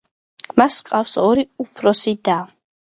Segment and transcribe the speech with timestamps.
[0.61, 2.41] მას ჰყავს ორი უფროსი და.